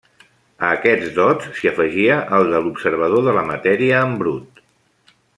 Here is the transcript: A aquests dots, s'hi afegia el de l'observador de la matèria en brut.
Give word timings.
A 0.67 0.69
aquests 0.77 1.09
dots, 1.17 1.49
s'hi 1.59 1.69
afegia 1.71 2.15
el 2.37 2.49
de 2.53 2.61
l'observador 2.67 3.27
de 3.27 3.35
la 3.39 3.43
matèria 3.53 4.01
en 4.07 4.17
brut. 4.23 4.63